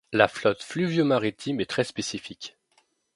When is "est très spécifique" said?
1.61-2.57